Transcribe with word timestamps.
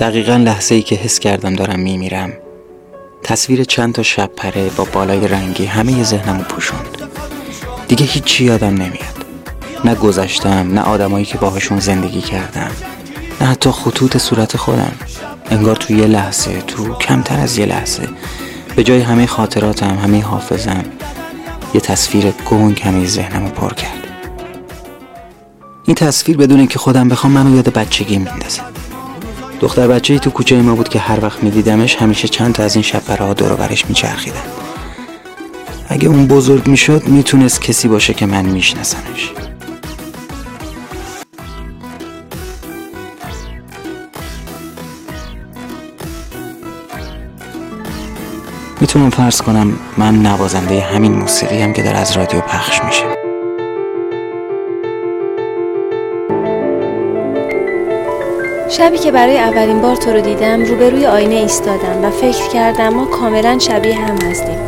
دقیقا 0.00 0.36
لحظه 0.36 0.74
ای 0.74 0.82
که 0.82 0.96
حس 0.96 1.18
کردم 1.18 1.54
دارم 1.54 1.80
میمیرم. 1.80 2.32
تصویر 3.22 3.64
چند 3.64 3.94
تا 3.94 4.02
شب 4.02 4.30
پره 4.36 4.70
با 4.76 4.84
بالای 4.84 5.28
رنگی 5.28 5.64
همه 5.64 6.04
ذهنمو 6.04 6.42
پوشوند. 6.42 6.96
دیگه 7.88 8.04
هیچی 8.04 8.44
یادم 8.44 8.74
نمیاد. 8.74 9.24
نه 9.84 9.94
گذشتم 9.94 10.74
نه 10.74 10.80
آدمایی 10.80 11.24
که 11.24 11.38
باهاشون 11.38 11.80
زندگی 11.80 12.20
کردم. 12.20 12.70
نه 13.40 13.46
حتی 13.46 13.70
خطوط 13.70 14.16
صورت 14.16 14.56
خودم. 14.56 14.92
انگار 15.50 15.76
تو 15.76 15.94
یه 15.94 16.06
لحظه 16.06 16.60
تو 16.60 16.94
کمتر 16.94 17.40
از 17.40 17.58
یه 17.58 17.66
لحظه. 17.66 18.08
به 18.76 18.84
جای 18.84 19.00
همه 19.00 19.26
خاطراتم 19.26 19.98
همه 19.98 20.22
حافظم 20.22 20.84
یه 21.74 21.80
تصویر 21.80 22.30
گنگ 22.30 22.82
همه 22.82 23.06
ذهنمو 23.06 23.48
پر 23.48 23.74
کرد. 23.74 24.06
این 25.86 25.94
تصویر 25.94 26.36
بدون 26.36 26.66
که 26.66 26.78
خودم 26.78 27.08
بخوام 27.08 27.32
منو 27.32 27.56
یاد 27.56 27.72
بچگی 27.72 28.18
میندازه. 28.18 28.79
دختر 29.60 29.88
بچه 29.88 30.14
ای 30.14 30.20
تو 30.20 30.30
کوچه 30.30 30.62
ما 30.62 30.74
بود 30.74 30.88
که 30.88 30.98
هر 30.98 31.24
وقت 31.24 31.42
میدیدمش 31.42 31.96
همیشه 31.96 32.28
چند 32.28 32.54
تا 32.54 32.62
از 32.62 32.74
این 32.74 32.82
شپره 32.82 33.26
ها 33.26 33.34
دور 33.34 33.54
برش 33.54 33.86
میچرخیدن. 33.86 34.42
اگه 35.88 36.08
اون 36.08 36.26
بزرگ 36.26 36.66
می‌شد 36.66 37.06
می‌تونست 37.06 37.62
کسی 37.62 37.88
باشه 37.88 38.14
که 38.14 38.26
من 38.26 38.44
میشناسمش. 38.44 39.32
می‌تونم 48.80 49.10
فرض 49.10 49.42
کنم 49.42 49.72
من 49.98 50.22
نوازنده 50.22 50.80
همین 50.80 51.12
موسیقی 51.12 51.62
هم 51.62 51.72
که 51.72 51.82
داره 51.82 51.98
از 51.98 52.16
رادیو 52.16 52.40
پخش 52.40 52.84
میشه. 52.84 53.19
شبی 58.70 58.98
که 58.98 59.12
برای 59.12 59.38
اولین 59.38 59.80
بار 59.80 59.96
تو 59.96 60.12
رو 60.12 60.20
دیدم 60.20 60.64
روبروی 60.64 61.06
آینه 61.06 61.34
ایستادم 61.34 62.04
و 62.04 62.10
فکر 62.10 62.48
کردم 62.48 62.88
ما 62.88 63.04
کاملا 63.04 63.58
شبیه 63.58 63.94
هم 63.94 64.22
هستیم. 64.22 64.58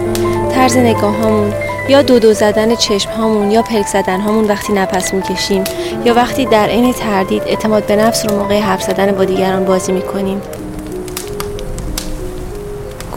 طرز 0.55 0.77
نگاه 0.77 1.17
هامون 1.17 1.53
یا 1.89 2.03
دو 2.03 2.19
دو 2.19 2.33
زدن 2.33 2.75
چشم 2.75 3.11
هامون 3.11 3.51
یا 3.51 3.63
پلک 3.63 3.87
زدن 3.87 4.21
هامون 4.21 4.45
وقتی 4.45 4.73
نفس 4.73 5.15
می‌کشیم 5.15 5.65
یا 6.05 6.15
وقتی 6.15 6.47
در 6.47 6.67
عین 6.67 6.93
تردید 6.93 7.43
اعتماد 7.47 7.87
به 7.87 7.97
نفس 7.97 8.27
رو 8.27 8.37
موقع 8.37 8.61
حرف 8.61 8.83
زدن 8.83 9.13
با 9.13 9.25
دیگران 9.25 9.65
بازی 9.65 9.93
می‌کنیم. 9.93 10.41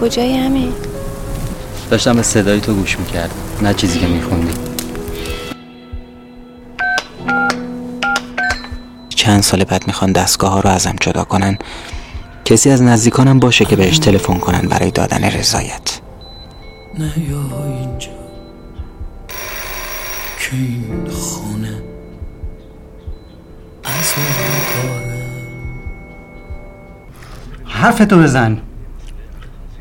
کجایی 0.02 0.38
همه؟ 0.38 0.67
داشتم 1.89 2.16
به 2.16 2.22
صدای 2.22 2.59
تو 2.59 2.73
گوش 2.73 3.00
می‌کردم 3.00 3.36
نه 3.61 3.73
چیزی 3.73 4.00
که 4.00 4.08
میخوندی. 4.08 4.75
چند 9.26 9.44
سال 9.44 9.64
بعد 9.64 9.88
می‌خوان 9.88 10.12
دستگاه 10.12 10.52
ها 10.52 10.59
رو 10.59 10.70
ازم 10.70 10.95
جدا 11.02 11.23
کنن. 11.23 11.58
کسی 12.45 12.70
از 12.70 12.81
نزدیکانم 12.81 13.40
باشه 13.40 13.66
که 13.66 13.76
بهش 13.76 14.00
تلفن 14.00 14.38
کنن 14.38 14.62
برای 14.62 14.92
دادن 14.92 15.23
رضایت. 15.23 16.00
نه 17.00 17.14
یا 17.30 17.66
اینجا. 17.66 18.08
که 20.40 20.56
این 20.56 21.09
خونه 21.09 21.81
از 23.84 24.14
حرفتو 27.66 28.18
بزن. 28.18 28.62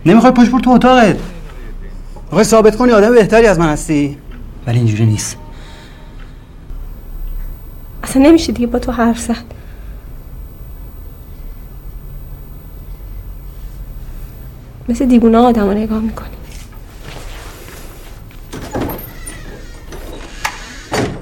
نمی‌خوای 0.06 0.33
پشت 0.33 0.50
تو 0.50 0.70
اتاقت. 0.70 1.17
می‌خوای 2.25 2.45
ثابت 2.45 2.77
کنی 2.77 2.92
آدم 2.92 3.15
بهتری 3.15 3.47
از 3.47 3.59
من 3.59 3.69
هستی؟ 3.69 4.19
ولی 4.67 4.78
اینجوری 4.78 5.06
نیست. 5.06 5.37
اصلا 8.05 8.22
نمیشه 8.22 8.52
دیگه 8.52 8.66
با 8.66 8.78
تو 8.78 8.92
حرف 8.92 9.19
زد. 9.19 9.44
مثل 14.88 15.06
دیگونه 15.06 15.38
آدم 15.38 15.62
رو 15.62 15.74
نگاه 15.74 16.00
می‌کنی. 16.00 16.28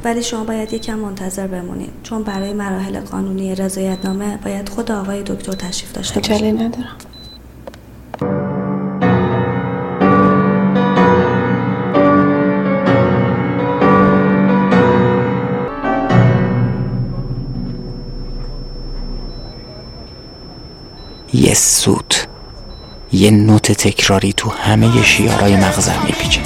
ولی 0.05 0.23
شما 0.23 0.45
باید 0.45 0.73
یکم 0.73 0.95
منتظر 0.95 1.47
بمونید. 1.47 1.91
چون 2.03 2.23
برای 2.23 2.53
مراحل 2.53 3.01
قانونی 3.01 3.55
رضایتنامه 3.55 4.37
باید 4.37 4.69
خود 4.69 4.91
آقای 4.91 5.23
دکتر 5.23 5.53
تشریف 5.53 5.93
داشته 5.93 6.21
عجله 6.21 6.53
ندارم. 6.53 6.97
یه 21.43 21.55
سوت 21.55 22.29
یه 23.13 23.31
نوت 23.31 23.73
تکراری 23.73 24.33
تو 24.33 24.51
همه 24.51 25.03
شیارای 25.03 25.57
مغزم 25.57 25.95
میپیچه. 26.05 26.41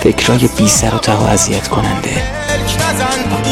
فکرای 0.00 0.48
بی 0.56 0.68
سر 0.68 0.94
و 0.94 0.98
ته 0.98 1.12
و 1.12 1.22
اذیت 1.22 1.68
کننده. 1.68 2.22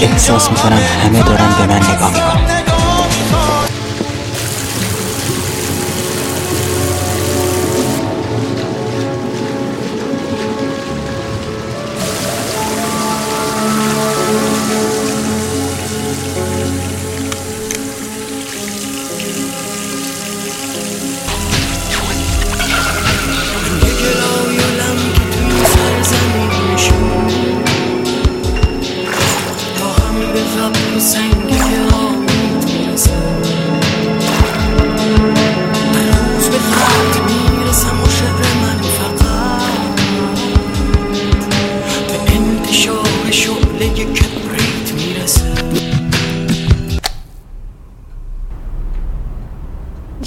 احساس 0.03 0.51
می‌کنم 0.51 0.81
همه 1.05 1.23
دارن 1.23 1.49
به 1.59 1.67
من 1.67 1.95
نگاه 1.95 2.11
می‌کنن. 2.15 2.50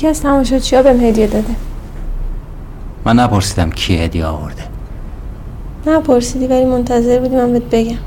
یکی 0.04 0.10
از 0.10 0.22
تماشاچی 0.22 0.76
ها 0.76 0.82
بهم 0.84 1.00
هدیه 1.00 1.28
داده. 1.28 1.56
من 3.06 3.20
نپرسیدم 3.20 3.70
کی 3.70 3.98
هدیه 3.98 4.26
آورده. 4.26 4.64
نه 5.88 6.00
پرسیدی 6.00 6.48
ولی 6.48 6.66
منتظر 6.66 7.20
بودی 7.20 7.36
من 7.36 7.54
بهت 7.54 7.64
بگم. 7.64 7.98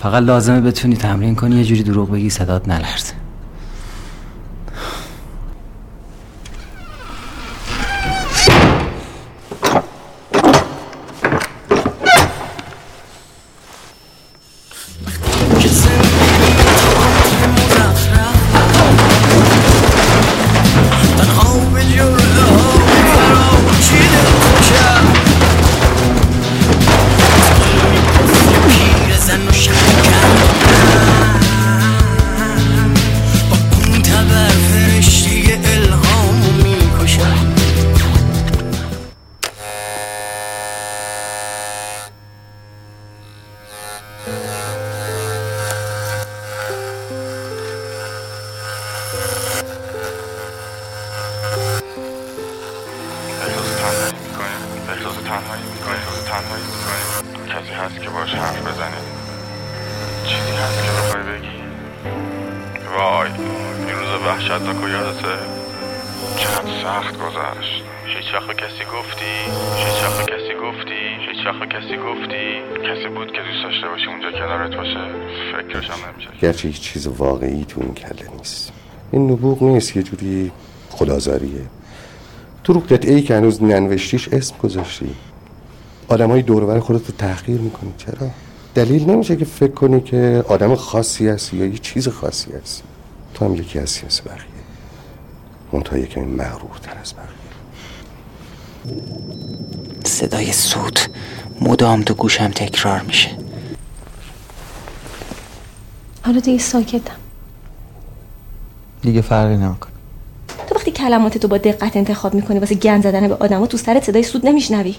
فقط 0.00 0.22
لازمه 0.22 0.60
بتونی 0.60 0.96
تمرین 0.96 1.34
کنی 1.34 1.56
یه 1.56 1.64
جوری 1.64 1.82
دروغ 1.82 2.10
بگی 2.10 2.30
صدات 2.30 2.68
نلرزه. 2.68 3.14
وای 62.96 63.30
این 63.86 63.96
روز 63.98 64.12
وحشتناک 64.26 64.84
و 64.84 64.88
یادته 64.88 65.36
چقدر 66.36 66.70
سخت 66.82 67.14
گذشت. 67.22 67.84
هیچ 68.06 68.34
وقت 68.34 68.56
کسی 68.56 68.84
گفتی؟ 68.94 69.34
هیچ 69.84 69.98
وقت 70.04 70.30
کسی 70.30 70.54
گفتی؟ 70.64 71.00
هیچ 71.20 71.36
هیچ 71.36 71.46
وقت 71.46 71.68
کسی 71.74 71.96
گفتی؟ 72.06 72.44
کسی 72.88 73.08
بود 73.14 73.32
که 73.32 73.40
دوست 73.46 73.62
داشته 73.64 73.88
باشی 73.88 74.06
اونجا 74.06 74.30
کنارت 74.32 74.76
باشه؟ 74.76 75.02
فکرش 75.52 75.90
هم 75.90 75.98
نمیشه 76.08 76.30
گرچه 76.42 76.68
هیچ 76.68 76.80
چیز 76.80 77.06
واقعی 77.06 77.64
تو 77.64 77.80
این 77.80 77.94
کله 77.94 78.30
نیست. 78.38 78.72
این 79.10 79.30
نبوغ 79.30 79.62
نیست 79.62 79.96
یه 79.96 80.02
جوری 80.02 80.52
خدازاریه 80.90 81.66
تو 82.64 82.72
رو 82.72 82.80
قطعه 82.80 83.14
ای 83.14 83.22
که 83.22 83.34
هنوز 83.34 83.62
ننوشتیش 83.62 84.28
اسم 84.28 84.56
گذاشتی. 84.58 85.14
آدم 86.08 86.30
های 86.30 86.42
دورور 86.42 86.80
خودت 86.80 87.06
رو 87.08 87.14
تحقیر 87.18 87.60
می‌کنی. 87.60 87.94
چرا؟ 87.98 88.30
دلیل 88.74 89.10
نمیشه 89.10 89.36
که 89.36 89.44
فکر 89.44 89.72
کنی 89.72 90.00
که 90.00 90.44
آدم 90.48 90.74
خاصی 90.74 91.28
هستی 91.28 91.56
یا 91.56 91.66
یه 91.66 91.78
چیز 91.78 92.08
خاصی 92.08 92.52
هستی. 92.52 92.82
تو 93.34 93.44
هم 93.44 93.54
یکی 93.54 93.78
هستی 93.78 94.06
مثل 94.06 94.22
بقیه. 94.24 94.44
منتها 95.72 95.98
یکمی 95.98 96.24
مغرورتر 96.24 96.98
از 97.02 97.14
بقیه. 97.14 97.44
صدای 100.04 100.52
سوت 100.52 101.10
مدام 101.60 102.02
تو 102.02 102.14
گوشم 102.14 102.48
تکرار 102.48 103.00
میشه. 103.00 103.30
حالا 106.22 106.40
دیگه 106.40 106.58
ساکتم. 106.58 107.16
دیگه 109.02 109.20
فرقی 109.20 109.56
نمی‌کنه. 109.56 109.92
تو 110.68 110.74
وقتی 110.74 110.90
کلماتتو 110.90 111.48
با 111.48 111.58
دقت 111.58 111.96
انتخاب 111.96 112.34
می‌کنی 112.34 112.58
واسه 112.58 112.74
گند 112.74 113.02
زدن 113.02 113.28
به 113.28 113.34
آدما 113.34 113.66
تو 113.66 113.76
سرت 113.76 114.04
صدای 114.04 114.22
سود 114.22 114.46
نمیشنوی. 114.46 114.94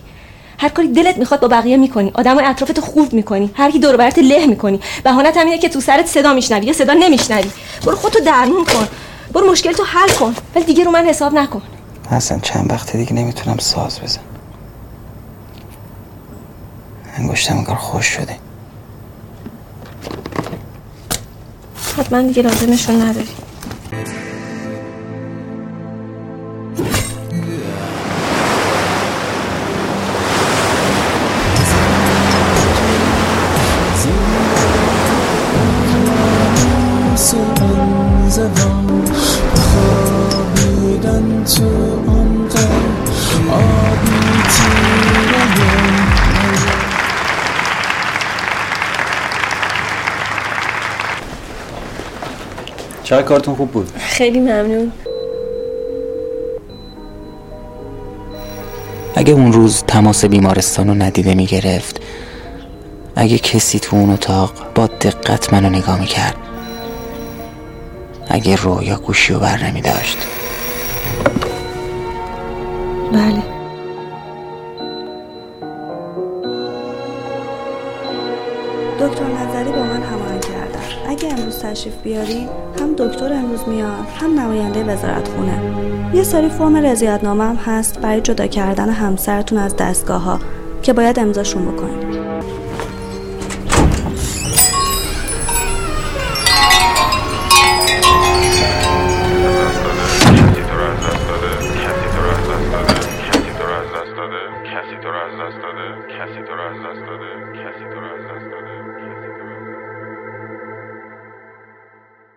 هر 0.57 0.69
کاری 0.69 0.87
دلت 0.87 1.17
می‌خواد 1.17 1.39
با 1.39 1.47
بقیه 1.47 1.77
می‌کنی. 1.77 2.11
آدمای 2.13 2.45
اطرافتو 2.45 2.81
خوب 2.81 3.13
می‌کنی. 3.13 3.51
هر 3.53 3.71
کی 3.71 3.79
دور 3.79 3.97
برت 3.97 4.19
له 4.19 4.45
می‌کنی. 4.45 4.79
بهانت 5.03 5.37
همینه 5.37 5.57
که 5.57 5.69
تو 5.69 5.81
سرت 5.81 6.07
صدا 6.07 6.33
میشنوی 6.33 6.65
یا 6.65 6.73
صدا 6.73 6.93
نمیشنوی. 6.93 7.51
برو 7.85 7.95
خودتو 7.95 8.19
درمون 8.19 8.65
کن. 8.65 8.87
برو 9.33 9.51
مشکل 9.51 9.71
تو 9.71 9.83
حل 9.83 10.09
کن. 10.09 10.35
ولی 10.55 10.65
دیگه 10.65 10.83
رو 10.83 10.91
من 10.91 11.05
حساب 11.05 11.33
نکن. 11.33 11.61
اصلا 12.11 12.39
چند 12.39 12.71
وقت 12.71 12.97
دیگه 12.97 13.13
نمی‌تونم 13.13 13.57
ساز 13.57 13.99
بزن 13.99 14.21
انگشتم 17.17 17.57
انگار 17.57 17.75
خوش 17.75 18.05
شده. 18.05 18.37
حتما 21.97 22.21
دیگه 22.21 22.41
لازمشون 22.41 23.01
نداری 23.01 23.27
چقدر 53.05 53.21
کارتون 53.21 53.55
خوب 53.55 53.71
بود؟ 53.71 53.91
خیلی 53.97 54.39
ممنون. 54.39 54.91
اگه 59.15 59.33
اون 59.33 59.53
روز 59.53 59.83
تماس 59.83 60.25
بیمارستان 60.25 60.87
رو 60.87 60.93
ندیده 60.93 61.33
می‌گرفت 61.35 62.01
اگه 63.15 63.37
کسی 63.37 63.79
تو 63.79 63.95
اون 63.95 64.09
اتاق 64.09 64.51
با 64.75 64.87
دقت 64.87 65.53
منو 65.53 65.69
نگاه 65.69 65.99
می‌کرد 65.99 66.35
اگه 68.27 68.55
رو 68.55 68.83
یا 68.83 68.95
گوشی 68.95 69.33
رو 69.33 69.39
بر 69.39 69.63
نمی 69.63 69.81
داشت 69.81 70.17
بله. 73.13 73.54
تشریف 81.65 81.95
بیاری 82.03 82.47
هم 82.79 82.93
دکتر 82.97 83.33
امروز 83.33 83.67
میاد 83.67 84.07
هم 84.21 84.39
نماینده 84.39 84.83
وزارت 84.83 85.27
خونه 85.27 85.61
یه 86.13 86.23
سری 86.23 86.49
فرم 86.49 86.75
رضایتنامه 86.75 87.43
هم 87.43 87.55
هست 87.55 87.99
برای 87.99 88.21
جدا 88.21 88.47
کردن 88.47 88.89
همسرتون 88.89 89.57
از 89.57 89.75
دستگاه 89.75 90.21
ها 90.21 90.39
که 90.81 90.93
باید 90.93 91.19
امضاشون 91.19 91.65
بکنید. 91.65 92.24